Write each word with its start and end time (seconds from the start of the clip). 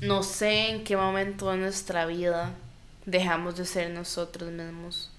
no 0.00 0.22
sé 0.22 0.70
en 0.70 0.84
qué 0.84 0.96
momento 0.96 1.50
de 1.50 1.58
nuestra 1.58 2.06
vida 2.06 2.54
dejamos 3.04 3.56
de 3.56 3.66
ser 3.66 3.90
nosotros 3.90 4.50
mismos. 4.50 5.10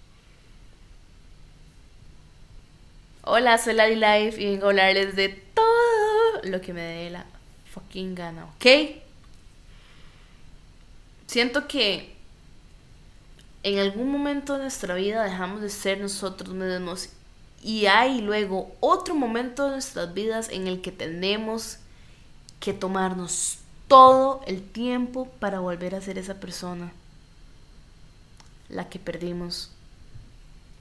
Hola, 3.24 3.58
soy 3.60 3.76
Lady 3.76 3.96
Life 3.96 4.42
y 4.42 4.46
vengo 4.48 4.66
a 4.66 4.70
hablarles 4.70 5.16
de 5.16 5.30
todo 5.30 6.42
lo 6.44 6.60
que 6.62 6.74
me 6.74 6.82
dé 6.82 7.10
la 7.12 7.26
fucking 7.72 8.16
gana, 8.16 8.46
¿ok? 8.46 8.66
Siento 11.28 11.68
que 11.68 12.16
en 13.64 13.78
algún 13.78 14.12
momento 14.12 14.54
de 14.54 14.64
nuestra 14.64 14.96
vida 14.96 15.24
dejamos 15.24 15.62
de 15.62 15.70
ser 15.70 16.00
nosotros 16.00 16.56
mismos 16.56 17.10
y 17.64 17.86
hay 17.86 18.22
luego 18.22 18.76
otro 18.80 19.14
momento 19.14 19.66
de 19.66 19.72
nuestras 19.72 20.14
vidas 20.16 20.50
en 20.50 20.68
el 20.68 20.82
que 20.82 20.92
tenemos 20.92 21.78
que 22.60 22.74
tomarnos 22.74 23.61
todo 23.92 24.40
el 24.48 24.62
tiempo 24.64 25.28
para 25.42 25.60
volver 25.60 25.96
a 25.96 26.02
ser 26.02 26.18
esa 26.18 26.36
persona, 26.36 26.94
la 28.70 28.88
que 28.88 29.00
perdimos. 29.00 29.70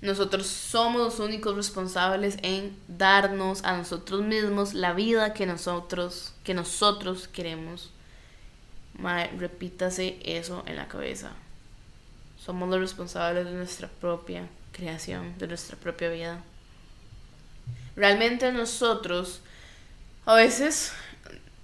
Nosotros 0.01 0.47
somos 0.47 1.03
los 1.03 1.19
únicos 1.19 1.57
responsables 1.57 2.37
en 2.43 2.73
darnos 2.87 3.65
a 3.65 3.77
nosotros 3.77 4.23
mismos 4.23 4.75
la 4.75 4.93
vida 4.93 5.35
que 5.35 5.45
nosotros, 5.45 6.35
que 6.45 6.55
nosotros 6.55 7.27
queremos. 7.27 7.91
repítase 9.37 10.21
eso 10.23 10.63
en 10.67 10.77
la 10.77 10.87
cabeza. 10.87 11.33
Somos 12.39 12.69
los 12.69 12.79
responsables 12.79 13.45
de 13.45 13.55
nuestra 13.55 13.89
propia 13.89 14.47
creación, 14.71 15.37
de 15.37 15.49
nuestra 15.49 15.77
propia 15.77 16.11
vida. 16.11 16.45
Realmente 17.97 18.53
nosotros 18.53 19.41
a 20.27 20.35
veces 20.35 20.93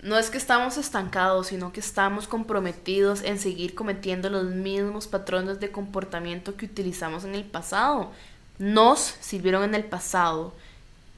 no 0.02 0.18
es 0.18 0.30
que 0.30 0.38
estamos 0.38 0.76
estancados, 0.76 1.48
sino 1.48 1.72
que 1.72 1.80
estamos 1.80 2.28
comprometidos 2.28 3.22
en 3.22 3.38
seguir 3.38 3.74
cometiendo 3.74 4.28
los 4.28 4.44
mismos 4.44 5.06
patrones 5.06 5.58
de 5.58 5.70
comportamiento 5.70 6.56
que 6.56 6.66
utilizamos 6.66 7.24
en 7.24 7.34
el 7.34 7.44
pasado. 7.44 8.12
Nos 8.58 9.00
sirvieron 9.20 9.64
en 9.64 9.74
el 9.74 9.84
pasado 9.84 10.52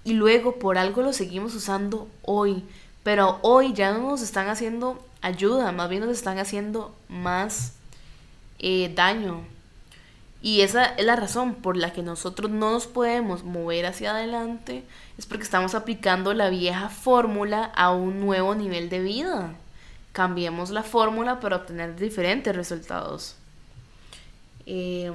y 0.05 0.13
luego 0.13 0.59
por 0.59 0.79
algo 0.79 1.03
lo 1.03 1.13
seguimos 1.13 1.55
usando 1.55 2.09
hoy. 2.23 2.65
Pero 3.03 3.39
hoy 3.43 3.73
ya 3.73 3.93
no 3.93 4.11
nos 4.11 4.23
están 4.23 4.49
haciendo 4.49 5.03
ayuda, 5.23 5.73
más 5.73 5.89
bien 5.89 6.03
nos 6.03 6.13
están 6.17 6.39
haciendo 6.39 6.95
más 7.09 7.75
eh, 8.59 8.93
daño. 8.95 9.43
Y 10.41 10.61
esa 10.61 10.85
es 10.85 11.05
la 11.05 11.17
razón 11.17 11.55
por 11.57 11.77
la 11.77 11.93
que 11.93 12.03
nosotros 12.03 12.51
no 12.51 12.71
nos 12.71 12.87
podemos 12.87 13.43
mover 13.43 13.87
hacia 13.87 14.13
adelante, 14.13 14.85
es 15.19 15.27
porque 15.27 15.43
estamos 15.43 15.75
aplicando 15.75 16.33
la 16.33 16.49
vieja 16.49 16.89
fórmula 16.89 17.65
a 17.65 17.91
un 17.91 18.21
nuevo 18.21 18.55
nivel 18.55 18.89
de 18.89 19.01
vida. 19.01 19.55
Cambiemos 20.13 20.71
la 20.71 20.85
fórmula 20.85 21.41
para 21.41 21.57
obtener 21.57 21.97
diferentes 21.97 22.55
resultados. 22.55 23.35
Eh, 24.65 25.11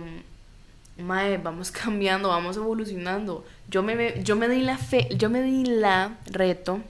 mae, 0.97 1.37
vamos 1.37 1.71
cambiando, 1.83 2.29
vamos 2.29 2.57
evolucionando. 2.57 3.45
Yo 3.69 3.81
me, 3.81 4.21
yo 4.23 4.35
me 4.35 4.49
di 4.49 4.61
la 4.61 4.77
fe, 4.77 5.07
yo 5.15 5.29
me 5.29 5.41
di 5.41 5.65
la 5.65 6.17
reto, 6.25 6.81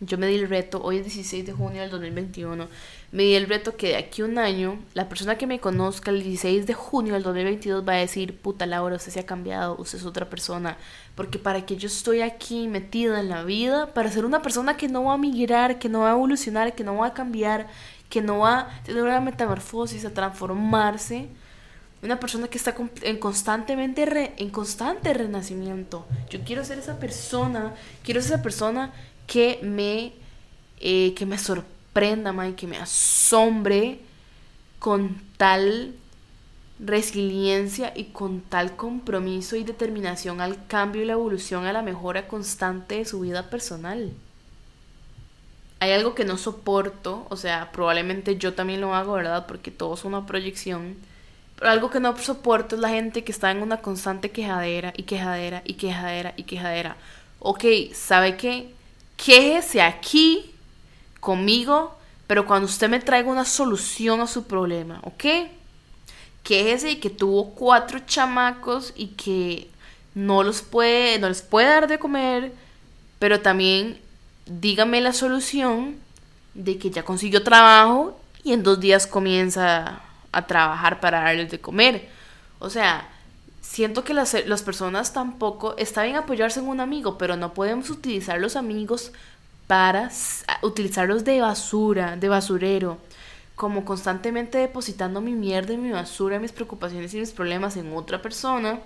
yo 0.00 0.18
me 0.18 0.26
di 0.26 0.36
el 0.36 0.48
reto, 0.48 0.80
hoy 0.82 0.98
es 0.98 1.04
16 1.04 1.46
de 1.46 1.52
junio 1.52 1.82
del 1.82 1.90
2021 1.90 2.68
me 3.10 3.22
di 3.22 3.34
el 3.34 3.46
reto 3.46 3.74
que 3.76 3.88
de 3.88 3.96
aquí 3.96 4.20
a 4.20 4.26
un 4.26 4.36
año, 4.36 4.78
la 4.92 5.08
persona 5.08 5.38
que 5.38 5.46
me 5.46 5.60
conozca 5.60 6.10
el 6.10 6.22
16 6.22 6.66
de 6.66 6.74
junio 6.74 7.14
del 7.14 7.22
2022 7.22 7.88
va 7.88 7.94
a 7.94 7.96
decir, 7.96 8.38
puta 8.38 8.66
Laura, 8.66 8.96
usted 8.96 9.12
se 9.12 9.20
ha 9.20 9.26
cambiado, 9.26 9.76
usted 9.78 9.98
es 9.98 10.04
otra 10.04 10.28
persona. 10.28 10.76
Porque 11.14 11.38
para 11.38 11.64
que 11.64 11.76
yo 11.76 11.86
estoy 11.86 12.20
aquí 12.20 12.68
metida 12.68 13.18
en 13.18 13.30
la 13.30 13.44
vida, 13.44 13.94
para 13.94 14.10
ser 14.10 14.26
una 14.26 14.42
persona 14.42 14.76
que 14.76 14.88
no 14.88 15.04
va 15.04 15.14
a 15.14 15.18
migrar, 15.18 15.78
que 15.78 15.88
no 15.88 16.00
va 16.00 16.10
a 16.10 16.12
evolucionar, 16.12 16.74
que 16.74 16.84
no 16.84 16.96
va 16.96 17.06
a 17.06 17.14
cambiar, 17.14 17.66
que 18.10 18.20
no 18.20 18.40
va 18.40 18.60
a 18.60 18.82
tener 18.82 19.02
una 19.02 19.20
metamorfosis, 19.20 20.04
a 20.04 20.12
transformarse, 20.12 21.28
una 22.02 22.20
persona 22.20 22.46
que 22.48 22.58
está 22.58 22.74
en 23.02 23.16
constantemente 23.16 24.34
en 24.36 24.50
constante 24.50 25.14
renacimiento. 25.14 26.06
Yo 26.28 26.40
quiero 26.44 26.62
ser 26.62 26.78
esa 26.78 26.98
persona, 26.98 27.72
quiero 28.04 28.20
ser 28.20 28.34
esa 28.34 28.42
persona 28.42 28.92
que 29.28 29.60
me, 29.62 30.12
eh, 30.80 31.14
que 31.14 31.24
me 31.24 31.38
sorprende 31.38 31.78
prenda, 31.98 32.48
y 32.48 32.52
que 32.52 32.68
me 32.68 32.76
asombre 32.76 33.98
con 34.78 35.20
tal 35.36 35.94
resiliencia 36.78 37.92
y 37.96 38.04
con 38.04 38.40
tal 38.40 38.76
compromiso 38.76 39.56
y 39.56 39.64
determinación 39.64 40.40
al 40.40 40.64
cambio 40.68 41.02
y 41.02 41.06
la 41.06 41.14
evolución 41.14 41.64
a 41.64 41.72
la 41.72 41.82
mejora 41.82 42.28
constante 42.28 42.98
de 42.98 43.04
su 43.04 43.18
vida 43.18 43.50
personal. 43.50 44.12
Hay 45.80 45.90
algo 45.90 46.14
que 46.14 46.24
no 46.24 46.36
soporto, 46.38 47.26
o 47.30 47.36
sea, 47.36 47.72
probablemente 47.72 48.36
yo 48.36 48.54
también 48.54 48.80
lo 48.80 48.94
hago, 48.94 49.14
¿verdad? 49.14 49.46
Porque 49.46 49.72
todo 49.72 49.94
es 49.94 50.04
una 50.04 50.24
proyección. 50.24 50.96
Pero 51.56 51.70
algo 51.72 51.90
que 51.90 51.98
no 51.98 52.16
soporto 52.16 52.76
es 52.76 52.80
la 52.80 52.90
gente 52.90 53.24
que 53.24 53.32
está 53.32 53.50
en 53.50 53.60
una 53.60 53.78
constante 53.78 54.30
quejadera 54.30 54.92
y 54.96 55.02
quejadera 55.02 55.62
y 55.64 55.74
quejadera 55.74 56.34
y 56.36 56.44
quejadera. 56.44 56.96
Ok, 57.40 57.64
¿sabe 57.92 58.36
qué? 58.36 58.77
Quéjese 59.18 59.82
aquí 59.82 60.54
conmigo, 61.20 61.98
pero 62.26 62.46
cuando 62.46 62.66
usted 62.66 62.88
me 62.88 63.00
traiga 63.00 63.28
una 63.28 63.44
solución 63.44 64.20
a 64.20 64.26
su 64.26 64.44
problema, 64.44 65.00
¿ok? 65.02 65.24
Que 66.42 66.72
ese 66.72 66.92
y 66.92 66.96
que 66.96 67.10
tuvo 67.10 67.50
cuatro 67.50 67.98
chamacos 68.06 68.94
y 68.96 69.08
que 69.08 69.68
no 70.14 70.42
los 70.44 70.62
puede, 70.62 71.18
no 71.18 71.28
les 71.28 71.42
puede 71.42 71.68
dar 71.68 71.88
de 71.88 71.98
comer, 71.98 72.52
pero 73.18 73.40
también 73.40 74.00
dígame 74.46 75.00
la 75.00 75.12
solución 75.12 75.96
de 76.54 76.78
que 76.78 76.90
ya 76.90 77.04
consiguió 77.04 77.42
trabajo 77.42 78.18
y 78.44 78.52
en 78.52 78.62
dos 78.62 78.78
días 78.78 79.06
comienza 79.06 80.00
a 80.30 80.46
trabajar 80.46 81.00
para 81.00 81.22
darles 81.22 81.50
de 81.50 81.60
comer. 81.60 82.08
O 82.60 82.70
sea, 82.70 83.08
siento 83.68 84.02
que 84.02 84.14
las, 84.14 84.34
las 84.46 84.62
personas 84.62 85.12
tampoco, 85.12 85.76
está 85.76 86.02
bien 86.02 86.16
apoyarse 86.16 86.60
en 86.60 86.68
un 86.68 86.80
amigo, 86.80 87.18
pero 87.18 87.36
no 87.36 87.52
podemos 87.52 87.90
utilizar 87.90 88.40
los 88.40 88.56
amigos 88.56 89.12
para 89.66 90.10
utilizarlos 90.62 91.24
de 91.24 91.42
basura, 91.42 92.16
de 92.16 92.30
basurero, 92.30 92.96
como 93.56 93.84
constantemente 93.84 94.56
depositando 94.56 95.20
mi 95.20 95.32
mierda 95.32 95.74
y 95.74 95.76
mi 95.76 95.90
basura, 95.90 96.38
mis 96.38 96.52
preocupaciones 96.52 97.12
y 97.12 97.20
mis 97.20 97.32
problemas 97.32 97.76
en 97.76 97.92
otra 97.92 98.22
persona, 98.22 98.80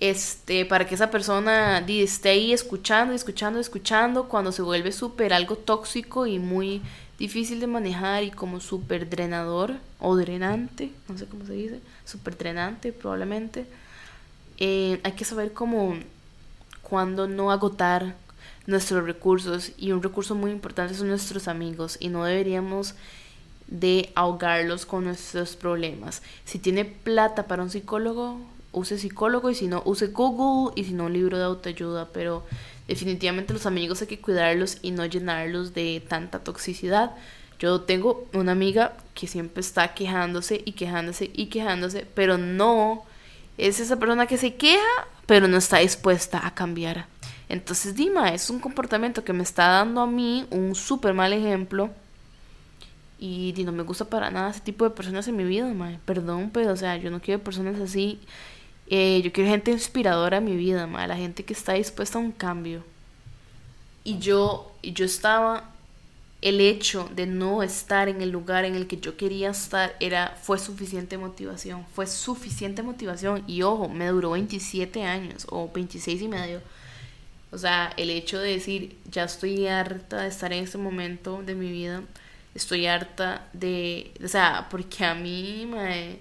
este, 0.00 0.64
para 0.64 0.86
que 0.86 0.94
esa 0.94 1.10
persona 1.10 1.84
esté 1.86 2.30
ahí 2.30 2.54
escuchando, 2.54 3.12
escuchando, 3.12 3.60
escuchando, 3.60 4.28
cuando 4.28 4.50
se 4.50 4.62
vuelve 4.62 4.92
súper 4.92 5.34
algo 5.34 5.56
tóxico 5.56 6.26
y 6.26 6.38
muy 6.38 6.80
difícil 7.18 7.60
de 7.60 7.66
manejar 7.66 8.24
y 8.24 8.30
como 8.30 8.60
súper 8.60 9.10
drenador 9.10 9.74
o 10.00 10.16
drenante, 10.16 10.90
no 11.06 11.18
sé 11.18 11.26
cómo 11.26 11.44
se 11.44 11.52
dice, 11.52 11.80
súper 12.04 12.36
drenante 12.36 12.92
probablemente. 12.92 13.66
Eh, 14.58 15.00
hay 15.02 15.12
que 15.12 15.24
saber 15.24 15.52
cómo, 15.52 15.96
cuando 16.82 17.26
no 17.26 17.50
agotar 17.50 18.14
nuestros 18.66 19.04
recursos 19.04 19.72
y 19.76 19.92
un 19.92 20.02
recurso 20.02 20.34
muy 20.34 20.50
importante 20.50 20.94
son 20.94 21.08
nuestros 21.08 21.48
amigos 21.48 21.96
y 22.00 22.08
no 22.08 22.24
deberíamos 22.24 22.94
de 23.66 24.10
ahogarlos 24.14 24.86
con 24.86 25.04
nuestros 25.04 25.56
problemas. 25.56 26.22
Si 26.44 26.58
tiene 26.58 26.84
plata 26.84 27.46
para 27.46 27.62
un 27.62 27.70
psicólogo, 27.70 28.38
use 28.72 28.98
psicólogo 28.98 29.50
y 29.50 29.54
si 29.54 29.66
no, 29.66 29.82
use 29.84 30.08
Google 30.08 30.72
y 30.76 30.84
si 30.84 30.92
no, 30.92 31.06
un 31.06 31.12
libro 31.12 31.38
de 31.38 31.44
autoayuda, 31.44 32.08
pero 32.12 32.44
definitivamente 32.86 33.52
los 33.52 33.66
amigos 33.66 34.02
hay 34.02 34.08
que 34.08 34.20
cuidarlos 34.20 34.78
y 34.82 34.90
no 34.90 35.06
llenarlos 35.06 35.74
de 35.74 36.02
tanta 36.06 36.40
toxicidad. 36.40 37.12
Yo 37.62 37.82
tengo 37.82 38.26
una 38.32 38.50
amiga 38.50 38.94
que 39.14 39.28
siempre 39.28 39.60
está 39.60 39.94
quejándose 39.94 40.60
y 40.64 40.72
quejándose 40.72 41.30
y 41.32 41.46
quejándose, 41.46 42.04
pero 42.12 42.36
no 42.36 43.04
es 43.56 43.78
esa 43.78 44.00
persona 44.00 44.26
que 44.26 44.36
se 44.36 44.56
queja, 44.56 44.82
pero 45.26 45.46
no 45.46 45.58
está 45.58 45.78
dispuesta 45.78 46.44
a 46.44 46.54
cambiar. 46.54 47.06
Entonces, 47.48 47.94
Dima, 47.94 48.30
es 48.30 48.50
un 48.50 48.58
comportamiento 48.58 49.22
que 49.22 49.32
me 49.32 49.44
está 49.44 49.68
dando 49.68 50.00
a 50.00 50.08
mí 50.08 50.44
un 50.50 50.74
súper 50.74 51.14
mal 51.14 51.32
ejemplo. 51.32 51.90
Y, 53.20 53.54
no 53.64 53.70
me 53.70 53.84
gusta 53.84 54.06
para 54.06 54.32
nada 54.32 54.50
ese 54.50 54.58
tipo 54.58 54.84
de 54.84 54.90
personas 54.90 55.28
en 55.28 55.36
mi 55.36 55.44
vida, 55.44 55.72
mae. 55.72 56.00
Perdón, 56.04 56.50
pero, 56.52 56.72
o 56.72 56.76
sea, 56.76 56.96
yo 56.96 57.12
no 57.12 57.20
quiero 57.20 57.44
personas 57.44 57.80
así. 57.80 58.18
Eh, 58.88 59.22
yo 59.22 59.32
quiero 59.32 59.48
gente 59.48 59.70
inspiradora 59.70 60.38
en 60.38 60.46
mi 60.46 60.56
vida, 60.56 60.88
mae. 60.88 61.06
La 61.06 61.16
gente 61.16 61.44
que 61.44 61.52
está 61.52 61.74
dispuesta 61.74 62.18
a 62.18 62.22
un 62.22 62.32
cambio. 62.32 62.82
Y 64.02 64.18
yo, 64.18 64.72
y 64.82 64.94
yo 64.94 65.04
estaba 65.04 65.71
el 66.42 66.60
hecho 66.60 67.08
de 67.14 67.26
no 67.26 67.62
estar 67.62 68.08
en 68.08 68.20
el 68.20 68.30
lugar 68.30 68.64
en 68.64 68.74
el 68.74 68.88
que 68.88 68.98
yo 68.98 69.16
quería 69.16 69.50
estar 69.50 69.94
era 70.00 70.36
fue 70.42 70.58
suficiente 70.58 71.16
motivación, 71.16 71.86
fue 71.94 72.06
suficiente 72.08 72.82
motivación. 72.82 73.44
Y 73.46 73.62
ojo, 73.62 73.88
me 73.88 74.08
duró 74.08 74.32
27 74.32 75.04
años 75.04 75.46
o 75.50 75.70
26 75.72 76.22
y 76.22 76.28
medio. 76.28 76.60
O 77.52 77.58
sea, 77.58 77.92
el 77.96 78.10
hecho 78.10 78.40
de 78.40 78.52
decir, 78.52 78.96
ya 79.10 79.24
estoy 79.24 79.66
harta 79.68 80.22
de 80.22 80.28
estar 80.28 80.52
en 80.52 80.64
este 80.64 80.78
momento 80.78 81.42
de 81.42 81.54
mi 81.54 81.70
vida, 81.70 82.02
estoy 82.54 82.86
harta 82.86 83.48
de, 83.52 84.10
o 84.24 84.28
sea, 84.28 84.68
porque 84.70 85.04
a 85.04 85.14
mí, 85.14 85.66
mae, 85.70 86.18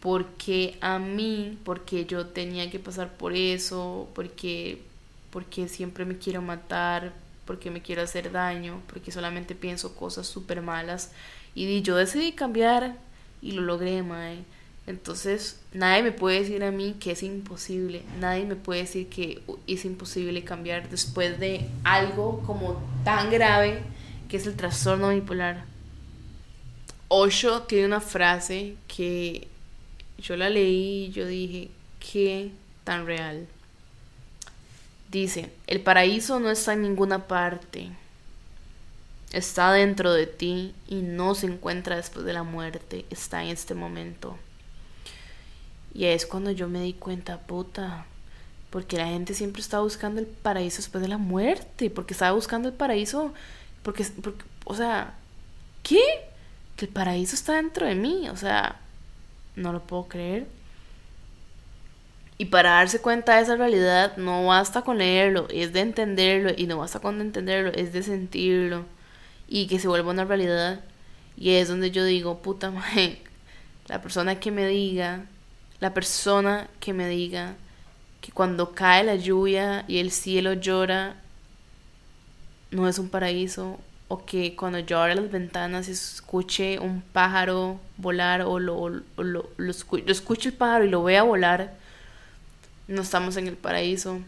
porque 0.00 0.78
a 0.80 0.98
mí, 0.98 1.58
porque 1.64 2.06
yo 2.06 2.26
tenía 2.28 2.70
que 2.70 2.78
pasar 2.80 3.16
por 3.16 3.34
eso, 3.34 4.08
porque, 4.14 4.82
porque 5.30 5.68
siempre 5.68 6.04
me 6.06 6.18
quiero 6.18 6.42
matar, 6.42 7.12
porque 7.44 7.70
me 7.70 7.82
quiero 7.82 8.02
hacer 8.02 8.32
daño, 8.32 8.80
porque 8.86 9.12
solamente 9.12 9.54
pienso 9.54 9.94
cosas 9.94 10.26
súper 10.26 10.62
malas. 10.62 11.12
Y 11.54 11.82
yo 11.82 11.96
decidí 11.96 12.32
cambiar 12.32 12.96
y 13.40 13.52
lo 13.52 13.62
logré, 13.62 14.02
mae. 14.02 14.44
Entonces, 14.86 15.60
nadie 15.72 16.02
me 16.02 16.12
puede 16.12 16.40
decir 16.40 16.64
a 16.64 16.72
mí 16.72 16.96
que 16.98 17.12
es 17.12 17.22
imposible. 17.22 18.02
Nadie 18.20 18.44
me 18.44 18.56
puede 18.56 18.80
decir 18.80 19.08
que 19.08 19.42
es 19.66 19.84
imposible 19.84 20.42
cambiar 20.42 20.88
después 20.88 21.38
de 21.38 21.68
algo 21.84 22.42
como 22.46 22.82
tan 23.04 23.30
grave 23.30 23.82
que 24.28 24.38
es 24.38 24.46
el 24.46 24.56
trastorno 24.56 25.10
bipolar. 25.10 25.64
Osho 27.08 27.62
tiene 27.62 27.86
una 27.86 28.00
frase 28.00 28.76
que 28.88 29.46
yo 30.18 30.36
la 30.36 30.48
leí 30.48 31.04
y 31.04 31.10
yo 31.10 31.26
dije, 31.26 31.68
qué 32.00 32.50
tan 32.84 33.06
real. 33.06 33.46
Dice, 35.12 35.52
el 35.66 35.82
paraíso 35.82 36.40
no 36.40 36.50
está 36.50 36.72
en 36.72 36.80
ninguna 36.80 37.28
parte. 37.28 37.90
Está 39.30 39.70
dentro 39.70 40.14
de 40.14 40.26
ti 40.26 40.74
y 40.88 41.02
no 41.02 41.34
se 41.34 41.48
encuentra 41.48 41.96
después 41.96 42.24
de 42.24 42.32
la 42.32 42.44
muerte. 42.44 43.04
Está 43.10 43.44
en 43.44 43.50
este 43.50 43.74
momento. 43.74 44.38
Y 45.92 46.06
es 46.06 46.24
cuando 46.24 46.50
yo 46.50 46.66
me 46.66 46.80
di 46.80 46.94
cuenta, 46.94 47.40
puta, 47.40 48.06
porque 48.70 48.96
la 48.96 49.06
gente 49.08 49.34
siempre 49.34 49.60
está 49.60 49.80
buscando 49.80 50.18
el 50.18 50.26
paraíso 50.26 50.78
después 50.78 51.02
de 51.02 51.08
la 51.08 51.18
muerte, 51.18 51.90
porque 51.90 52.14
estaba 52.14 52.32
buscando 52.32 52.70
el 52.70 52.74
paraíso, 52.74 53.34
porque, 53.82 54.06
porque 54.22 54.46
o 54.64 54.74
sea, 54.74 55.14
¿qué? 55.82 56.00
Que 56.76 56.86
el 56.86 56.90
paraíso 56.90 57.34
está 57.34 57.56
dentro 57.56 57.86
de 57.86 57.96
mí, 57.96 58.30
o 58.30 58.36
sea, 58.38 58.80
no 59.56 59.74
lo 59.74 59.82
puedo 59.82 60.08
creer. 60.08 60.46
Y 62.42 62.46
para 62.46 62.70
darse 62.70 63.00
cuenta 63.00 63.36
de 63.36 63.42
esa 63.42 63.54
realidad 63.54 64.16
no 64.16 64.46
basta 64.46 64.82
con 64.82 64.98
leerlo, 64.98 65.46
es 65.48 65.72
de 65.72 65.78
entenderlo, 65.78 66.50
y 66.56 66.66
no 66.66 66.78
basta 66.78 66.98
con 66.98 67.20
entenderlo, 67.20 67.70
es 67.72 67.92
de 67.92 68.02
sentirlo, 68.02 68.84
y 69.46 69.68
que 69.68 69.78
se 69.78 69.86
vuelva 69.86 70.10
una 70.10 70.24
realidad. 70.24 70.80
Y 71.36 71.50
es 71.50 71.68
donde 71.68 71.92
yo 71.92 72.04
digo, 72.04 72.42
puta 72.42 72.72
madre, 72.72 73.22
la 73.86 74.02
persona 74.02 74.40
que 74.40 74.50
me 74.50 74.66
diga 74.66 75.26
la 75.78 75.94
persona 75.94 76.66
que 76.80 76.92
me 76.92 77.06
diga 77.06 77.54
que 78.20 78.32
cuando 78.32 78.72
cae 78.72 79.04
la 79.04 79.14
lluvia 79.14 79.84
y 79.86 79.98
el 79.98 80.10
cielo 80.10 80.54
llora, 80.54 81.14
no 82.72 82.88
es 82.88 82.98
un 82.98 83.08
paraíso, 83.08 83.78
o 84.08 84.24
que 84.24 84.56
cuando 84.56 84.80
yo 84.80 84.98
abra 84.98 85.14
las 85.14 85.30
ventanas 85.30 85.88
y 85.88 85.92
escuche 85.92 86.80
un 86.80 87.02
pájaro 87.02 87.78
volar, 87.98 88.42
o, 88.42 88.58
lo, 88.58 88.88
lo, 89.16 89.48
escuche 90.10 90.48
el 90.48 90.56
pájaro 90.56 90.86
y 90.86 90.90
lo 90.90 91.04
vea 91.04 91.22
volar, 91.22 91.80
no 92.92 93.02
estamos 93.02 93.36
en 93.36 93.48
el 93.48 93.56
paraíso. 93.56 94.20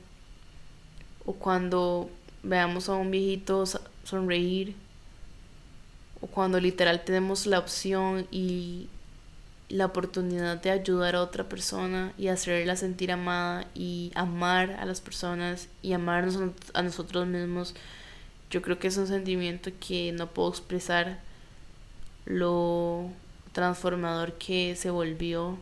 O 1.27 1.35
cuando 1.35 2.11
veamos 2.43 2.89
a 2.89 2.95
un 2.95 3.11
viejito 3.11 3.65
sonreír, 4.05 4.75
o 6.21 6.27
cuando 6.27 6.61
literal 6.61 7.05
tenemos 7.05 7.47
la 7.47 7.59
opción 7.59 8.27
y 8.31 8.89
la 9.69 9.87
oportunidad 9.87 10.61
de 10.61 10.71
ayudar 10.71 11.17
a 11.17 11.23
otra 11.23 11.49
persona 11.49 12.13
y 12.19 12.29
hacerla 12.29 12.77
sentir 12.77 13.13
amada 13.13 13.67
y 13.75 14.13
amar 14.15 14.73
a 14.73 14.85
las 14.85 15.01
personas 15.01 15.69
y 15.83 15.93
amarnos 15.93 16.39
a 16.75 16.83
nosotros 16.83 17.27
mismos, 17.27 17.75
yo 18.51 18.63
creo 18.63 18.79
que 18.79 18.89
es 18.89 18.97
un 18.97 19.07
sentimiento 19.07 19.71
que 19.81 20.13
no 20.13 20.29
puedo 20.29 20.51
expresar 20.51 21.19
lo 22.27 23.11
transformador 23.53 24.35
que 24.35 24.77
se 24.77 24.91
volvió 24.91 25.59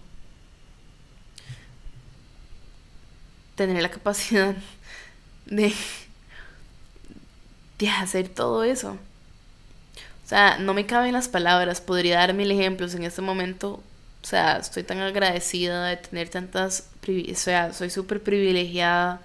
tener 3.54 3.82
la 3.82 3.90
capacidad 3.90 4.54
de, 5.46 5.72
de 7.78 7.88
hacer 7.88 8.28
todo 8.28 8.64
eso. 8.64 8.96
O 10.24 10.28
sea, 10.28 10.58
no 10.58 10.74
me 10.74 10.86
caben 10.86 11.12
las 11.12 11.28
palabras, 11.28 11.80
podría 11.80 12.18
dar 12.18 12.34
mil 12.34 12.50
ejemplos 12.50 12.94
en 12.94 13.04
este 13.04 13.20
momento, 13.20 13.82
o 14.22 14.26
sea, 14.26 14.58
estoy 14.58 14.84
tan 14.84 15.00
agradecida 15.00 15.86
de 15.86 15.96
tener 15.96 16.28
tantas, 16.28 16.88
o 17.06 17.34
sea, 17.34 17.72
soy 17.72 17.90
súper 17.90 18.22
privilegiada 18.22 19.20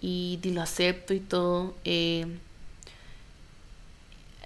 y, 0.00 0.40
lo 0.44 0.62
acepto 0.62 1.14
y 1.14 1.20
todo. 1.20 1.74
Eh, 1.84 2.26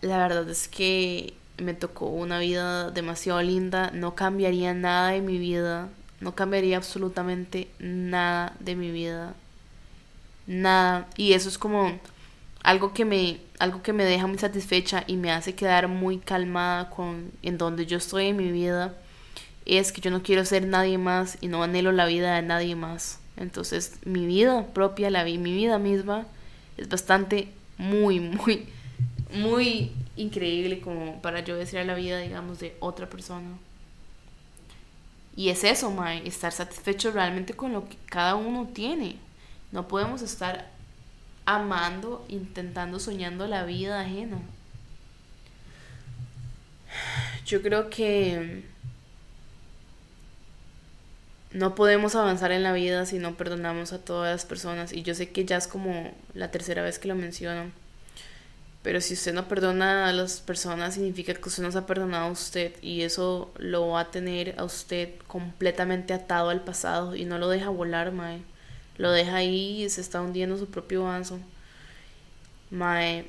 la 0.01 0.19
verdad 0.19 0.49
es 0.49 0.69
que 0.69 1.35
me 1.59 1.75
tocó 1.75 2.07
una 2.07 2.39
vida 2.39 2.91
demasiado 2.91 3.43
linda, 3.43 3.91
no 3.93 4.15
cambiaría 4.15 4.75
nada 4.75 5.11
de 5.11 5.21
mi 5.21 5.39
vida, 5.39 5.89
no 6.21 6.35
cambiaría 6.35 6.77
absolutamente 6.77 7.69
nada 7.79 8.55
de 8.61 8.77
mi 8.77 8.91
vida, 8.91 9.35
nada. 10.47 11.09
Y 11.17 11.33
eso 11.33 11.49
es 11.49 11.59
como 11.59 11.99
algo 12.63 12.93
que 12.93 13.05
me, 13.05 13.41
algo 13.59 13.83
que 13.83 13.93
me 13.93 14.05
deja 14.05 14.27
muy 14.27 14.39
satisfecha 14.39 15.05
y 15.07 15.17
me 15.17 15.33
hace 15.33 15.55
quedar 15.55 15.89
muy 15.89 16.19
calmada 16.19 16.91
con 16.91 17.31
en 17.43 17.59
donde 17.59 17.87
yo 17.87 17.99
estoy 17.99 18.27
en 18.27 18.37
mi 18.37 18.51
vida 18.51 18.95
es 19.79 19.93
que 19.93 20.01
yo 20.01 20.11
no 20.11 20.23
quiero 20.23 20.45
ser 20.45 20.67
nadie 20.67 20.99
más 20.99 21.39
y 21.41 21.49
no 21.49 21.63
anhelo 21.63 21.93
la 21.93 22.07
vida 22.07 22.35
de 22.35 22.43
nadie 22.43 22.75
más. 22.75 23.21
Entonces 23.37 23.99
mi 24.05 24.27
vida 24.27 24.67
propia, 24.75 25.11
la 25.11 25.25
mi 25.25 25.39
vida 25.39 25.79
misma, 25.79 26.27
es 26.77 26.89
bastante, 26.89 27.49
muy, 27.79 28.21
muy, 28.21 28.67
muy 29.33 29.93
increíble 30.17 30.81
como 30.81 31.23
para 31.23 31.41
yo 31.41 31.57
desear 31.57 31.87
la 31.87 31.95
vida, 31.95 32.19
digamos, 32.19 32.59
de 32.59 32.77
otra 32.81 33.09
persona. 33.09 33.49
Y 35.41 35.49
es 35.49 35.65
eso, 35.65 35.91
Mae, 35.91 36.29
estar 36.29 36.53
satisfecho 36.53 37.13
realmente 37.13 37.55
con 37.55 37.73
lo 37.73 37.89
que 37.89 37.97
cada 38.11 38.35
uno 38.35 38.69
tiene. 38.75 39.17
No 39.73 39.89
podemos 39.89 40.21
estar 40.21 40.69
amando, 41.47 42.27
intentando, 42.29 43.01
soñando 43.01 43.47
la 43.47 43.65
vida 43.65 44.03
ajena. 44.03 44.37
Yo 47.47 47.63
creo 47.63 47.89
que 47.89 48.65
no 51.53 51.75
podemos 51.75 52.17
avanzar 52.17 52.53
en 52.53 52.63
la 52.63 52.75
vida 52.75 53.07
si 53.07 53.19
no 53.19 53.35
perdonamos 53.35 53.95
a 53.95 54.05
todas 54.05 54.31
las 54.31 54.45
personas. 54.45 54.93
Y 54.93 55.05
yo 55.05 55.15
sé 55.15 55.31
que 55.31 55.47
ya 55.47 55.57
es 55.57 55.67
como 55.67 56.13
la 56.35 56.51
tercera 56.51 56.83
vez 56.83 56.99
que 56.99 57.09
lo 57.09 57.15
menciono. 57.15 57.71
Pero 58.83 59.01
si 59.01 59.15
usted 59.15 59.35
no 59.35 59.47
perdona 59.47 60.09
a 60.09 60.13
las 60.13 60.41
personas, 60.41 60.95
significa 60.95 61.35
que 61.35 61.49
usted 61.49 61.63
no 61.63 61.71
se 61.71 61.79
ha 61.79 61.87
perdonado 61.87 62.29
a 62.29 62.31
usted. 62.31 62.73
Y 62.83 63.03
eso 63.03 63.53
lo 63.59 63.89
va 63.89 64.01
a 64.01 64.11
tener 64.11 64.55
a 64.59 64.65
usted 64.65 65.11
completamente 65.27 66.15
atado 66.15 66.49
al 66.49 66.63
pasado. 66.65 67.15
Y 67.15 67.27
no 67.27 67.39
lo 67.39 67.49
deja 67.49 67.69
volar, 67.69 68.13
Mae. 68.13 68.43
Lo 68.97 69.11
deja 69.13 69.37
ahí 69.37 69.85
y 69.85 69.91
se 69.91 70.01
está 70.01 70.23
hundiendo 70.23 70.57
su 70.57 70.67
propio 70.67 71.05
vaso. 71.05 71.41
Mae. 72.71 73.27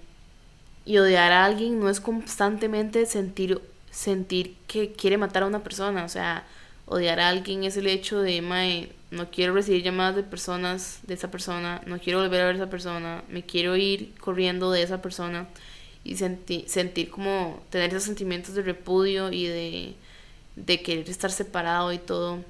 Y 0.86 0.98
odiar 0.98 1.32
a 1.34 1.46
alguien 1.46 1.80
no 1.80 1.90
es 1.90 2.00
constantemente 2.00 3.06
sentir, 3.06 3.62
sentir 3.92 4.56
que 4.68 4.94
quiere 4.94 5.18
matar 5.18 5.44
a 5.44 5.48
una 5.48 5.64
persona. 5.64 6.06
O 6.06 6.10
sea, 6.10 6.46
odiar 6.92 7.22
a 7.22 7.30
alguien 7.30 7.64
es 7.64 7.78
el 7.78 7.88
hecho 7.88 8.22
de, 8.22 8.42
mae, 8.42 8.92
no 9.12 9.32
quiero 9.32 9.54
recibir 9.54 9.82
llamadas 9.82 10.18
de 10.18 10.24
personas, 10.24 11.00
de 11.04 11.14
esa 11.14 11.32
persona, 11.32 11.82
no 11.86 12.00
quiero 12.00 12.20
volver 12.20 12.42
a 12.42 12.46
ver 12.46 12.56
a 12.56 12.58
esa 12.58 12.70
persona, 12.70 13.24
me 13.30 13.44
quiero 13.44 13.78
ir 13.78 14.14
corriendo 14.20 14.72
de 14.72 14.84
esa 14.84 15.02
persona 15.02 15.48
y 16.04 16.18
sentir 16.18 17.10
como 17.10 17.64
tener 17.70 17.92
esos 17.92 18.04
sentimientos 18.04 18.56
de 18.56 18.64
repudio 18.64 19.32
y 19.32 19.48
de, 19.48 19.96
de 20.58 20.82
querer 20.82 21.10
estar 21.10 21.32
separado 21.32 21.94
y 21.94 21.98
todo. 21.98 22.44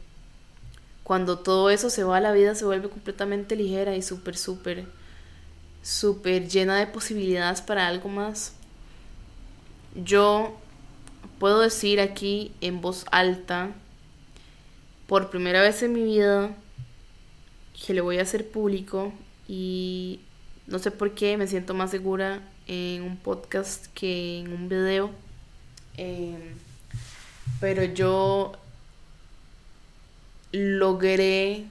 Cuando 1.04 1.38
todo 1.38 1.70
eso 1.70 1.92
se 1.92 2.04
va, 2.04 2.20
la 2.20 2.32
vida 2.32 2.56
se 2.56 2.66
vuelve 2.66 2.90
completamente 2.90 3.56
ligera 3.56 3.96
y 3.96 4.02
súper, 4.02 4.38
súper, 4.38 4.86
súper 5.84 6.48
llena 6.48 6.78
de 6.78 6.88
posibilidades 6.88 7.62
para 7.62 7.88
algo 7.88 8.10
más. 8.10 8.54
Yo 9.94 10.58
puedo 11.38 11.60
decir 11.60 12.00
aquí 12.00 12.54
en 12.62 12.82
voz 12.82 13.06
alta 13.12 13.72
por 15.12 15.30
primera 15.30 15.62
vez 15.62 15.84
en 15.84 15.92
mi 15.92 16.04
vida 16.04 16.56
que 17.86 17.94
le 17.94 18.00
voy 18.00 18.20
a 18.20 18.22
hacer 18.22 18.50
público 18.50 19.12
y 19.46 20.22
no 20.68 20.80
sé 20.80 20.90
por 20.90 21.14
qué 21.16 21.36
me 21.36 21.48
siento 21.48 21.74
más 21.74 21.92
segura 21.92 22.42
en 22.66 23.04
un 23.04 23.18
podcast 23.18 23.88
que 23.88 24.40
en 24.40 24.54
un 24.54 24.70
video. 24.70 25.12
Em, 25.98 26.56
pero 27.60 27.84
yo 27.84 28.54
logré 30.54 31.66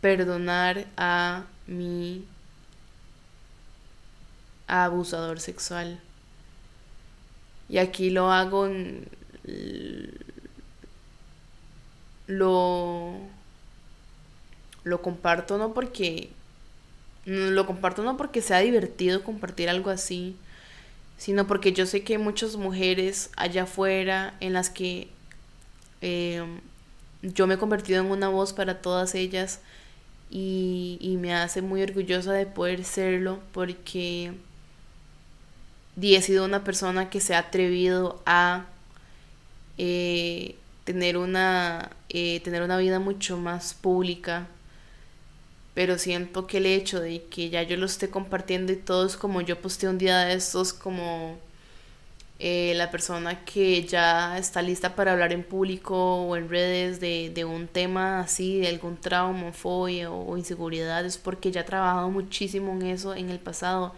perdonar 0.00 0.86
a 0.96 1.44
mi 1.66 2.24
abusador 4.66 5.38
sexual. 5.38 6.00
Y 7.68 7.76
aquí 7.76 8.08
lo 8.08 8.32
hago 8.32 8.68
en 8.68 9.06
lo, 12.26 13.14
lo 14.84 15.02
comparto 15.02 15.58
no 15.58 15.74
porque 15.74 16.30
lo 17.26 17.66
comparto 17.66 18.02
no 18.02 18.16
porque 18.16 18.42
sea 18.42 18.60
divertido 18.60 19.24
compartir 19.24 19.68
algo 19.68 19.90
así, 19.90 20.36
sino 21.18 21.46
porque 21.46 21.72
yo 21.72 21.86
sé 21.86 22.02
que 22.04 22.14
hay 22.14 22.18
muchas 22.18 22.56
mujeres 22.56 23.30
allá 23.36 23.64
afuera 23.64 24.34
en 24.40 24.52
las 24.52 24.70
que 24.70 25.08
em, 26.02 26.60
yo 27.22 27.46
me 27.46 27.54
he 27.54 27.58
convertido 27.58 28.00
en 28.00 28.10
una 28.10 28.28
voz 28.28 28.52
para 28.52 28.82
todas 28.82 29.14
ellas 29.14 29.60
y, 30.30 30.98
y 31.00 31.16
me 31.16 31.34
hace 31.34 31.62
muy 31.62 31.82
orgullosa 31.82 32.32
de 32.32 32.46
poder 32.46 32.84
serlo 32.84 33.40
porque 33.52 34.34
he 36.00 36.22
sido 36.22 36.44
una 36.44 36.64
persona 36.64 37.10
que 37.10 37.20
se 37.20 37.34
ha 37.34 37.38
atrevido 37.38 38.20
a 38.26 38.66
eh, 39.78 40.56
tener, 40.84 41.16
una, 41.16 41.90
eh, 42.08 42.40
tener 42.40 42.62
una 42.62 42.76
vida 42.78 43.00
mucho 43.00 43.36
más 43.38 43.74
pública. 43.74 44.48
Pero 45.74 45.98
siento 45.98 46.46
que 46.46 46.58
el 46.58 46.66
hecho 46.66 47.00
de 47.00 47.24
que 47.24 47.50
ya 47.50 47.62
yo 47.62 47.76
lo 47.76 47.86
esté 47.86 48.08
compartiendo 48.10 48.72
y 48.72 48.76
todos 48.76 49.16
como 49.16 49.40
yo 49.40 49.60
posteé 49.60 49.88
un 49.90 49.98
día 49.98 50.18
de 50.20 50.34
estos 50.34 50.72
como 50.72 51.36
eh, 52.38 52.74
la 52.76 52.90
persona 52.90 53.44
que 53.44 53.84
ya 53.84 54.38
está 54.38 54.62
lista 54.62 54.94
para 54.96 55.12
hablar 55.12 55.32
en 55.32 55.42
público 55.44 55.96
o 56.26 56.36
en 56.36 56.48
redes 56.48 57.00
de, 57.00 57.30
de 57.34 57.44
un 57.44 57.66
tema 57.68 58.20
así, 58.20 58.60
de 58.60 58.68
algún 58.68 58.96
trauma, 58.96 59.52
fobia 59.52 60.10
o 60.10 60.36
inseguridad, 60.36 61.04
es 61.06 61.18
porque 61.18 61.50
ya 61.52 61.62
he 61.62 61.64
trabajado 61.64 62.10
muchísimo 62.10 62.72
en 62.72 62.82
eso 62.82 63.14
en 63.14 63.30
el 63.30 63.38
pasado 63.40 63.94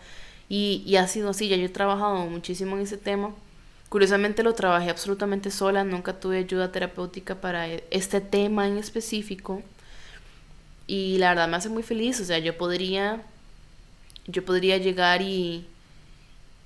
y, 0.49 0.83
y 0.87 0.97
ha 0.97 1.09
sido 1.09 1.31
así, 1.31 1.49
ya 1.49 1.57
yo 1.57 1.67
he 1.67 1.69
trabajado 1.69 2.27
muchísimo 2.27 2.77
en 2.77 2.83
ese 2.83 2.97
tema. 2.99 3.35
Curiosamente 3.89 4.43
lo 4.43 4.55
trabajé 4.55 4.91
absolutamente 4.91 5.51
sola, 5.51 5.85
nunca 5.85 6.19
tuve 6.19 6.39
ayuda 6.39 6.73
terapéutica 6.73 7.41
para 7.41 7.69
e, 7.69 7.85
este 7.91 8.21
tema 8.21 8.67
en 8.67 8.79
específico. 8.79 9.63
Y 10.87 11.19
la 11.19 11.31
verdad 11.31 11.49
me 11.49 11.57
hace 11.57 11.69
muy 11.69 11.83
feliz, 11.83 12.21
o 12.21 12.25
sea, 12.25 12.39
yo 12.39 12.57
podría, 12.57 13.23
yo 14.27 14.45
podría 14.45 14.79
llegar 14.79 15.23
y, 15.23 15.67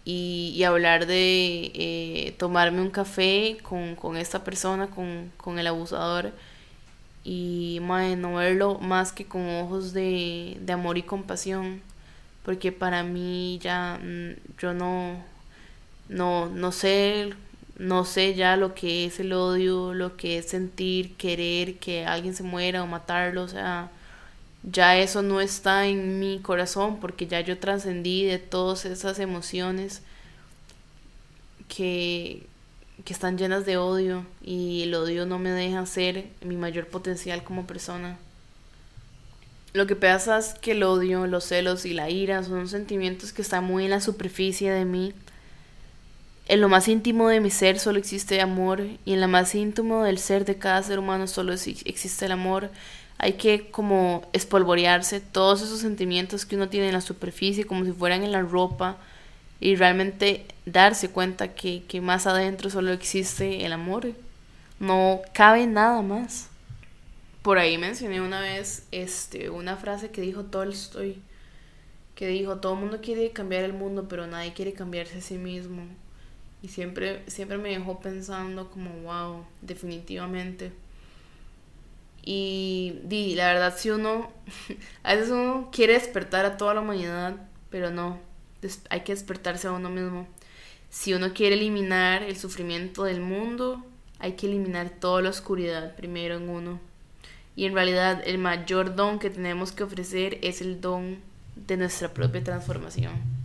y, 0.04 0.62
hablar 0.64 1.06
de 1.06 1.72
eh, 1.74 2.34
tomarme 2.38 2.82
un 2.82 2.90
café 2.90 3.58
con, 3.62 3.94
con 3.96 4.16
esta 4.16 4.44
persona, 4.44 4.88
con, 4.88 5.32
con 5.36 5.58
el 5.58 5.66
abusador, 5.66 6.32
y 7.24 7.80
no 8.16 8.34
verlo 8.34 8.78
más 8.78 9.12
que 9.12 9.26
con 9.26 9.46
ojos 9.48 9.92
de, 9.92 10.56
de 10.60 10.72
amor 10.72 10.98
y 10.98 11.02
compasión 11.02 11.82
porque 12.44 12.72
para 12.72 13.02
mí 13.02 13.58
ya 13.62 13.98
mm, 14.02 14.58
yo 14.58 14.74
no, 14.74 15.22
no, 16.10 16.48
no 16.50 16.72
sé, 16.72 17.32
no 17.78 18.04
sé 18.04 18.34
ya 18.34 18.56
lo 18.56 18.74
que 18.74 19.06
es 19.06 19.20
el 19.20 19.32
odio, 19.32 19.94
lo 19.94 20.16
que 20.16 20.38
es 20.38 20.48
sentir, 20.48 21.14
querer 21.16 21.78
que 21.78 22.04
alguien 22.04 22.34
se 22.34 22.42
muera 22.42 22.82
o 22.82 22.86
matarlo, 22.86 23.42
o 23.44 23.48
sea, 23.48 23.90
ya 24.62 24.98
eso 24.98 25.22
no 25.22 25.40
está 25.40 25.86
en 25.86 26.18
mi 26.18 26.40
corazón 26.40 27.00
porque 27.00 27.26
ya 27.26 27.40
yo 27.40 27.58
trascendí 27.58 28.24
de 28.24 28.38
todas 28.38 28.84
esas 28.84 29.18
emociones 29.20 30.02
que, 31.68 32.46
que 33.04 33.12
están 33.12 33.38
llenas 33.38 33.64
de 33.64 33.78
odio 33.78 34.26
y 34.42 34.82
el 34.82 34.94
odio 34.94 35.26
no 35.26 35.38
me 35.38 35.50
deja 35.50 35.86
ser 35.86 36.26
mi 36.42 36.56
mayor 36.56 36.88
potencial 36.88 37.44
como 37.44 37.66
persona. 37.66 38.18
Lo 39.72 39.86
que 39.86 39.94
pasa 39.94 40.38
es 40.38 40.54
que 40.54 40.72
el 40.72 40.82
odio, 40.82 41.28
los 41.28 41.44
celos 41.44 41.86
y 41.86 41.94
la 41.94 42.10
ira 42.10 42.42
son 42.42 42.68
sentimientos 42.68 43.32
que 43.32 43.42
están 43.42 43.64
muy 43.64 43.84
en 43.84 43.90
la 43.90 44.00
superficie 44.00 44.72
de 44.72 44.84
mí. 44.84 45.14
En 46.50 46.60
lo 46.60 46.68
más 46.68 46.88
íntimo 46.88 47.28
de 47.28 47.38
mi 47.38 47.48
ser 47.48 47.78
solo 47.78 48.00
existe 48.00 48.40
amor 48.40 48.82
y 49.04 49.12
en 49.12 49.20
lo 49.20 49.28
más 49.28 49.54
íntimo 49.54 50.02
del 50.02 50.18
ser 50.18 50.44
de 50.44 50.58
cada 50.58 50.82
ser 50.82 50.98
humano 50.98 51.28
solo 51.28 51.52
existe 51.52 52.26
el 52.26 52.32
amor. 52.32 52.70
Hay 53.18 53.34
que 53.34 53.70
como 53.70 54.28
espolvorearse 54.32 55.20
todos 55.20 55.62
esos 55.62 55.78
sentimientos 55.78 56.44
que 56.44 56.56
uno 56.56 56.68
tiene 56.68 56.88
en 56.88 56.94
la 56.94 57.02
superficie 57.02 57.66
como 57.66 57.84
si 57.84 57.92
fueran 57.92 58.24
en 58.24 58.32
la 58.32 58.42
ropa 58.42 58.96
y 59.60 59.76
realmente 59.76 60.44
darse 60.66 61.08
cuenta 61.08 61.54
que, 61.54 61.84
que 61.84 62.00
más 62.00 62.26
adentro 62.26 62.68
solo 62.68 62.90
existe 62.90 63.64
el 63.64 63.72
amor. 63.72 64.08
No 64.80 65.20
cabe 65.32 65.68
nada 65.68 66.02
más. 66.02 66.48
Por 67.42 67.58
ahí 67.58 67.78
mencioné 67.78 68.20
una 68.20 68.40
vez 68.40 68.88
este, 68.90 69.50
una 69.50 69.76
frase 69.76 70.10
que 70.10 70.20
dijo 70.20 70.42
Tolstoy, 70.46 71.22
que 72.16 72.26
dijo, 72.26 72.56
todo 72.56 72.74
el 72.74 72.80
mundo 72.80 72.98
quiere 73.00 73.30
cambiar 73.30 73.62
el 73.62 73.72
mundo, 73.72 74.08
pero 74.08 74.26
nadie 74.26 74.52
quiere 74.52 74.72
cambiarse 74.72 75.18
a 75.18 75.22
sí 75.22 75.38
mismo. 75.38 75.84
Y 76.62 76.68
siempre, 76.68 77.22
siempre 77.26 77.58
me 77.58 77.70
dejó 77.70 78.00
pensando 78.00 78.70
como, 78.70 78.90
wow, 79.02 79.44
definitivamente. 79.62 80.72
Y 82.22 83.00
di, 83.04 83.34
la 83.34 83.46
verdad, 83.46 83.74
si 83.76 83.90
uno, 83.90 84.30
a 85.02 85.14
veces 85.14 85.30
uno 85.30 85.70
quiere 85.72 85.94
despertar 85.94 86.44
a 86.44 86.56
toda 86.56 86.74
la 86.74 86.80
humanidad, 86.80 87.36
pero 87.70 87.90
no, 87.90 88.18
hay 88.90 89.00
que 89.00 89.14
despertarse 89.14 89.68
a 89.68 89.72
uno 89.72 89.88
mismo. 89.88 90.28
Si 90.90 91.14
uno 91.14 91.32
quiere 91.32 91.54
eliminar 91.54 92.22
el 92.22 92.36
sufrimiento 92.36 93.04
del 93.04 93.20
mundo, 93.20 93.84
hay 94.18 94.32
que 94.32 94.46
eliminar 94.46 94.90
toda 94.90 95.22
la 95.22 95.30
oscuridad 95.30 95.96
primero 95.96 96.36
en 96.36 96.48
uno. 96.48 96.80
Y 97.56 97.64
en 97.64 97.74
realidad 97.74 98.22
el 98.26 98.38
mayor 98.38 98.96
don 98.96 99.18
que 99.18 99.30
tenemos 99.30 99.72
que 99.72 99.84
ofrecer 99.84 100.38
es 100.42 100.60
el 100.60 100.80
don 100.80 101.18
de 101.54 101.76
nuestra 101.76 102.12
propia 102.12 102.42
transformación. 102.42 103.39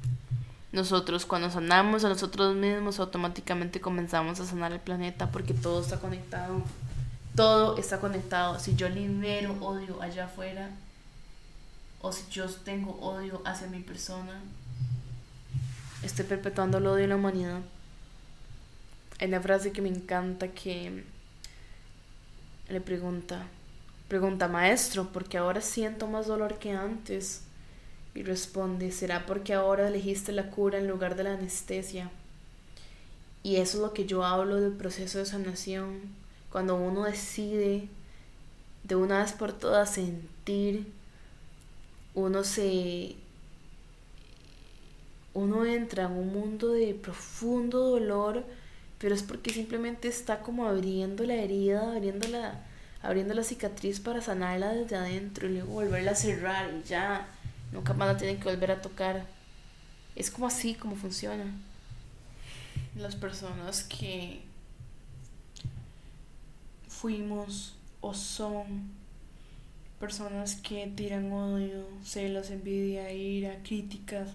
Nosotros 0.76 1.26
cuando 1.26 1.50
sanamos 1.50 2.04
a 2.04 2.10
nosotros 2.10 2.54
mismos 2.54 3.00
automáticamente 3.00 3.80
comenzamos 3.80 4.42
a 4.42 4.46
sanar 4.46 4.74
el 4.74 4.82
planeta 4.82 5.32
porque 5.32 5.54
todo 5.54 5.82
está 5.82 6.02
conectado. 6.02 6.62
Todo 7.34 7.78
está 7.78 8.02
conectado. 8.02 8.60
Si 8.60 8.76
yo 8.76 8.90
libero 8.90 9.56
odio 9.62 10.02
allá 10.02 10.26
afuera 10.26 10.70
o 12.02 12.12
si 12.12 12.30
yo 12.30 12.50
tengo 12.50 12.92
odio 13.00 13.42
hacia 13.46 13.68
mi 13.68 13.80
persona, 13.80 14.42
estoy 16.04 16.26
perpetuando 16.26 16.80
el 16.80 16.88
odio 16.88 17.06
en 17.06 17.10
la 17.12 17.16
humanidad. 17.16 17.62
Hay 19.22 19.30
una 19.30 19.40
frase 19.40 19.72
que 19.72 19.82
me 19.82 19.88
encanta 19.88 20.50
que 20.50 21.06
le 22.68 22.82
pregunta, 22.82 23.46
Pregunta, 24.10 24.50
maestro, 24.50 25.08
¿por 25.08 25.24
qué 25.24 25.38
ahora 25.38 25.62
siento 25.62 26.06
más 26.06 26.28
dolor 26.28 26.60
que 26.60 26.74
antes? 26.74 27.45
Y 28.16 28.24
responde, 28.24 28.92
¿será 28.92 29.26
porque 29.26 29.54
ahora 29.54 29.90
elegiste 29.90 30.32
la 30.32 30.50
cura 30.50 30.80
en 30.80 30.88
lugar 30.88 31.16
de 31.16 31.24
la 31.24 31.34
anestesia? 31.34 32.10
Y 33.44 33.58
eso 33.58 33.78
es 33.78 33.84
lo 33.84 33.94
que 33.94 34.06
yo 34.06 34.24
hablo 34.24 34.56
del 34.56 34.72
proceso 34.72 35.20
de 35.20 35.26
sanación. 35.26 36.00
Cuando 36.50 36.76
uno 36.76 37.04
decide 37.04 37.90
de 38.84 38.96
una 38.96 39.20
vez 39.20 39.34
por 39.34 39.52
todas 39.54 39.94
sentir, 39.94 40.88
uno 42.14 42.44
se... 42.44 43.16
Uno 45.34 45.66
entra 45.66 46.06
en 46.06 46.14
un 46.14 46.32
mundo 46.32 46.70
de 46.70 46.94
profundo 46.94 47.90
dolor, 47.90 48.46
pero 48.98 49.14
es 49.14 49.22
porque 49.22 49.52
simplemente 49.52 50.08
está 50.08 50.40
como 50.40 50.66
abriendo 50.66 51.26
la 51.26 51.36
herida, 51.36 51.92
abriendo 51.92 52.30
la 52.30 52.64
abriendo 53.06 53.36
la 53.36 53.44
cicatriz 53.44 54.00
para 54.00 54.22
sanarla 54.22 54.74
desde 54.74 54.96
adentro 54.96 55.48
y 55.48 55.54
luego 55.54 55.74
volverla 55.74 56.12
a 56.12 56.16
cerrar 56.16 56.74
y 56.74 56.88
ya 56.88 57.28
nunca 57.76 57.94
más 57.94 58.08
la 58.08 58.18
tienen 58.18 58.40
que 58.40 58.50
volver 58.50 58.72
a 58.72 58.82
tocar. 58.82 59.26
Es 60.16 60.32
como 60.32 60.48
así 60.48 60.74
como 60.74 60.96
funciona. 60.96 61.46
Las 62.96 63.16
personas 63.16 63.84
que 63.84 64.42
fuimos 66.88 67.76
o 68.02 68.14
son 68.14 68.90
personas 70.00 70.56
que 70.56 70.88
tiran 70.96 71.32
odio, 71.32 71.86
celos, 72.04 72.50
envidia, 72.50 73.12
ira, 73.12 73.62
críticas, 73.64 74.30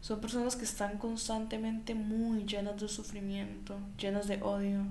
son 0.00 0.20
personas 0.20 0.56
que 0.56 0.64
están 0.64 0.98
constantemente 0.98 1.94
muy 1.94 2.44
llenas 2.44 2.80
de 2.80 2.88
sufrimiento, 2.88 3.78
llenas 3.98 4.28
de 4.28 4.40
odio 4.42 4.86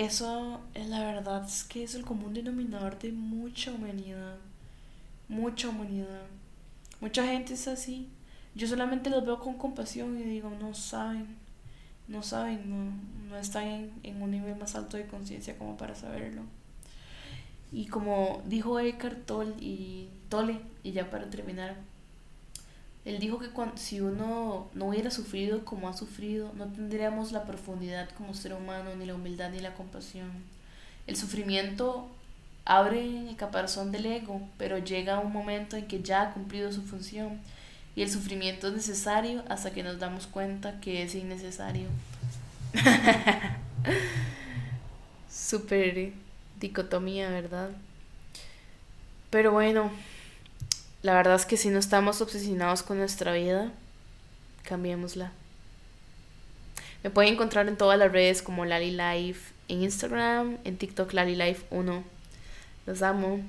eso, 0.00 0.62
es 0.72 0.88
la 0.88 1.00
verdad, 1.00 1.44
es 1.44 1.62
que 1.62 1.82
es 1.82 1.94
el 1.94 2.06
común 2.06 2.32
denominador 2.32 2.98
de 2.98 3.12
mucha 3.12 3.70
humanidad. 3.70 4.38
Mucha 5.30 5.68
humanidad. 5.68 6.22
Mucha 7.00 7.24
gente 7.24 7.54
es 7.54 7.68
así. 7.68 8.08
Yo 8.56 8.66
solamente 8.66 9.10
los 9.10 9.24
veo 9.24 9.38
con 9.38 9.54
compasión 9.54 10.18
y 10.18 10.24
digo, 10.24 10.50
no 10.50 10.74
saben, 10.74 11.36
no 12.08 12.24
saben, 12.24 12.68
no, 12.68 12.92
no 13.30 13.36
están 13.36 13.92
en, 14.02 14.22
un 14.22 14.32
nivel 14.32 14.56
más 14.56 14.74
alto 14.74 14.96
de 14.96 15.06
conciencia 15.06 15.56
como 15.56 15.76
para 15.76 15.94
saberlo. 15.94 16.42
Y 17.70 17.86
como 17.86 18.42
dijo 18.44 18.80
Eckhart 18.80 19.24
Tolle 19.24 19.54
y 19.60 20.08
Tolle, 20.28 20.58
y 20.82 20.90
ya 20.90 21.08
para 21.10 21.30
terminar, 21.30 21.76
él 23.04 23.20
dijo 23.20 23.38
que 23.38 23.50
si 23.76 24.00
uno 24.00 24.68
no 24.74 24.86
hubiera 24.86 25.12
sufrido 25.12 25.64
como 25.64 25.88
ha 25.88 25.96
sufrido, 25.96 26.52
no 26.56 26.66
tendríamos 26.66 27.30
la 27.30 27.44
profundidad 27.44 28.10
como 28.18 28.34
ser 28.34 28.52
humano, 28.54 28.96
ni 28.96 29.06
la 29.06 29.14
humildad, 29.14 29.52
ni 29.52 29.60
la 29.60 29.74
compasión. 29.74 30.32
El 31.06 31.14
sufrimiento 31.14 32.10
abre 32.64 33.28
el 33.28 33.36
caparazón 33.36 33.92
del 33.92 34.06
ego, 34.06 34.40
pero 34.58 34.78
llega 34.78 35.18
un 35.18 35.32
momento 35.32 35.76
en 35.76 35.86
que 35.86 36.02
ya 36.02 36.22
ha 36.22 36.32
cumplido 36.32 36.72
su 36.72 36.82
función. 36.82 37.40
Y 37.96 38.02
el 38.02 38.10
sufrimiento 38.10 38.68
es 38.68 38.74
necesario 38.74 39.42
hasta 39.48 39.72
que 39.72 39.82
nos 39.82 39.98
damos 39.98 40.26
cuenta 40.26 40.80
que 40.80 41.02
es 41.02 41.14
innecesario. 41.14 41.88
Super 45.30 46.12
dicotomía, 46.60 47.28
¿verdad? 47.30 47.70
Pero 49.30 49.52
bueno, 49.52 49.90
la 51.02 51.14
verdad 51.14 51.34
es 51.34 51.46
que 51.46 51.56
si 51.56 51.70
no 51.70 51.78
estamos 51.78 52.20
obsesionados 52.20 52.82
con 52.82 52.98
nuestra 52.98 53.32
vida, 53.32 53.72
cambiémosla. 54.62 55.32
Me 57.02 57.10
pueden 57.10 57.34
encontrar 57.34 57.66
en 57.68 57.76
todas 57.76 57.98
las 57.98 58.12
redes 58.12 58.42
como 58.42 58.66
Lali 58.66 58.90
Life, 58.90 59.52
en 59.68 59.82
Instagram, 59.82 60.58
en 60.64 60.76
TikTok 60.76 61.12
Lali 61.14 61.34
Life 61.34 61.64
1. 61.70 62.04
Los 62.86 63.02
amo. 63.02 63.40